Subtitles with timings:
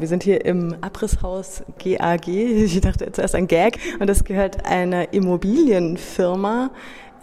[0.00, 2.26] Wir sind hier im Abrisshaus GAG.
[2.28, 3.78] Ich dachte zuerst ein Gag.
[3.98, 6.70] Und das gehört einer Immobilienfirma.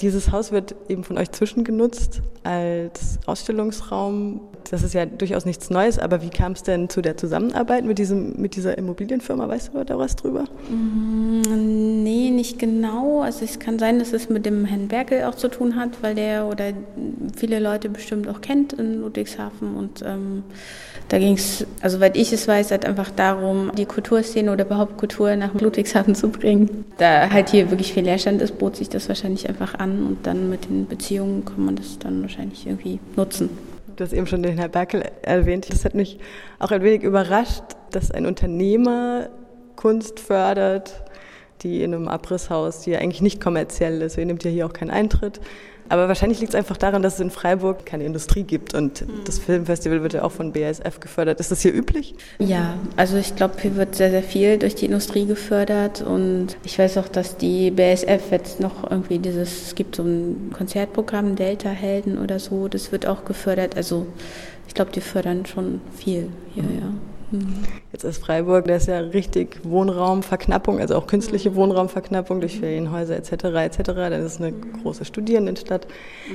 [0.00, 4.40] Dieses Haus wird eben von euch zwischengenutzt als Ausstellungsraum.
[4.68, 7.98] Das ist ja durchaus nichts Neues, aber wie kam es denn zu der Zusammenarbeit mit,
[7.98, 9.48] diesem, mit dieser Immobilienfirma?
[9.48, 10.44] Weißt du da was drüber?
[10.68, 12.02] Mm,
[12.34, 13.20] nicht genau.
[13.20, 16.14] Also es kann sein, dass es mit dem Herrn Berkel auch zu tun hat, weil
[16.14, 16.72] der oder
[17.36, 19.76] viele Leute bestimmt auch kennt in Ludwigshafen.
[19.76, 20.42] Und ähm,
[21.08, 24.96] da ging es, also weil ich es weiß, halt einfach darum, die Kulturszene oder überhaupt
[24.96, 26.84] Kultur nach Ludwigshafen zu bringen.
[26.98, 30.50] Da halt hier wirklich viel Leerstand ist, bot sich das wahrscheinlich einfach an und dann
[30.50, 33.50] mit den Beziehungen kann man das dann wahrscheinlich irgendwie nutzen.
[33.96, 35.68] Du hast eben schon den Herrn Berkel erwähnt.
[35.70, 36.18] Das hat mich
[36.58, 39.28] auch ein wenig überrascht, dass ein Unternehmer
[39.76, 41.04] Kunst fördert,
[41.64, 44.16] die in einem Abrisshaus, die ja eigentlich nicht kommerziell ist.
[44.16, 45.40] Ihr nehmt ja hier auch keinen Eintritt.
[45.88, 49.24] Aber wahrscheinlich liegt es einfach daran, dass es in Freiburg keine Industrie gibt und mhm.
[49.26, 51.40] das Filmfestival wird ja auch von BASF gefördert.
[51.40, 52.14] Ist das hier üblich?
[52.38, 56.78] Ja, also ich glaube, hier wird sehr, sehr viel durch die Industrie gefördert und ich
[56.78, 61.68] weiß auch, dass die BASF jetzt noch irgendwie dieses, es gibt so ein Konzertprogramm, Delta
[61.68, 63.76] Helden oder so, das wird auch gefördert.
[63.76, 64.06] Also
[64.66, 66.78] ich glaube, die fördern schon viel hier, mhm.
[66.78, 66.92] ja.
[67.92, 73.32] Jetzt ist Freiburg, da ist ja richtig Wohnraumverknappung, also auch künstliche Wohnraumverknappung durch Ferienhäuser etc.
[73.32, 73.82] etc.
[73.84, 75.86] Dann ist es eine große Studierendenstadt.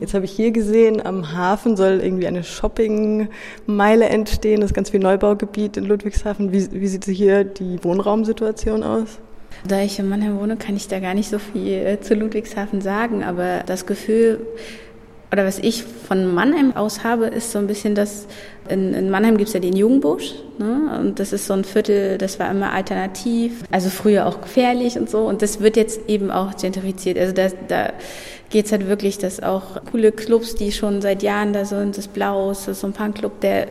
[0.00, 4.90] Jetzt habe ich hier gesehen, am Hafen soll irgendwie eine Shoppingmeile entstehen, das ist ganz
[4.90, 6.52] viel Neubaugebiet in Ludwigshafen.
[6.52, 9.18] Wie, wie sieht hier die Wohnraumsituation aus?
[9.66, 12.80] Da ich in Mannheim wohne, kann ich da gar nicht so viel äh, zu Ludwigshafen
[12.80, 14.46] sagen, aber das Gefühl,
[15.32, 18.26] oder was ich von Mannheim aus habe, ist so ein bisschen das,
[18.68, 20.98] in, in Mannheim gibt's ja den Jungbusch, ne?
[20.98, 25.08] und das ist so ein Viertel, das war immer alternativ, also früher auch gefährlich und
[25.08, 27.16] so, und das wird jetzt eben auch gentrifiziert.
[27.16, 27.92] Also da, da
[28.50, 32.64] geht's halt wirklich, dass auch coole Clubs, die schon seit Jahren da sind, das Blaus,
[32.66, 33.68] das ist so ein Punkclub, der,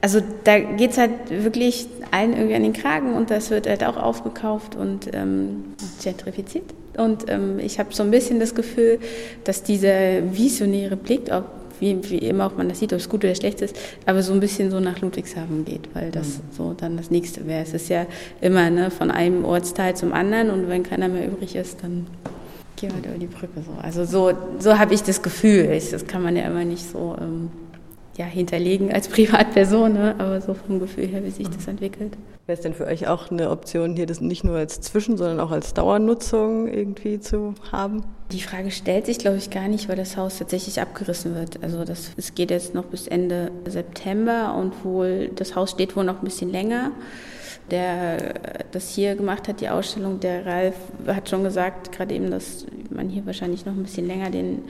[0.00, 3.96] also da geht's halt wirklich allen irgendwie an den Kragen und das wird halt auch
[3.96, 6.74] aufgekauft und ähm, gentrifiziert.
[6.96, 8.98] Und ähm, ich habe so ein bisschen das Gefühl,
[9.44, 11.44] dass dieser visionäre Blick, ob,
[11.80, 13.76] wie, wie immer auch man das sieht, ob es gut oder schlecht ist,
[14.06, 16.42] aber so ein bisschen so nach Ludwigshafen geht, weil das mhm.
[16.56, 17.62] so dann das nächste wäre.
[17.62, 18.06] Es ist ja
[18.40, 22.06] immer ne, von einem Ortsteil zum anderen und wenn keiner mehr übrig ist, dann
[22.76, 23.72] gehen wir halt über die Brücke so.
[23.82, 25.70] Also so, so habe ich das Gefühl.
[25.72, 27.50] Ich, das kann man ja immer nicht so ähm,
[28.16, 30.14] ja, hinterlegen als Privatperson, ne?
[30.18, 32.16] aber so vom Gefühl her, wie sich das entwickelt.
[32.46, 35.38] Wäre es denn für euch auch eine Option, hier das nicht nur als Zwischen-, sondern
[35.38, 38.02] auch als Dauernutzung irgendwie zu haben?
[38.32, 41.62] Die Frage stellt sich, glaube ich, gar nicht, weil das Haus tatsächlich abgerissen wird.
[41.62, 46.04] Also das, es geht jetzt noch bis Ende September und wohl, das Haus steht wohl
[46.04, 46.90] noch ein bisschen länger.
[47.70, 48.34] Der
[48.72, 50.74] das hier gemacht hat, die Ausstellung, der Ralf
[51.06, 54.62] hat schon gesagt, gerade eben, dass man hier wahrscheinlich noch ein bisschen länger den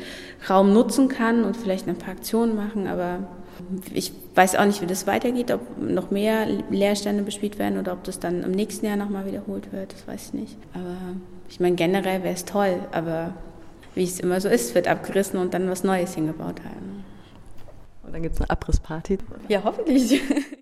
[0.49, 3.21] Raum nutzen kann und vielleicht ein paar Aktionen machen, aber
[3.93, 8.05] ich weiß auch nicht, wie das weitergeht, ob noch mehr Leerstände bespielt werden oder ob
[8.05, 10.57] das dann im nächsten Jahr nochmal wiederholt wird, das weiß ich nicht.
[10.75, 10.97] Aber
[11.49, 13.35] ich meine, generell wäre es toll, aber
[13.95, 17.05] wie es immer so ist, wird abgerissen und dann was Neues hingebaut haben.
[18.05, 19.19] Und dann gibt es eine Abrissparty.
[19.49, 20.21] Ja, hoffentlich.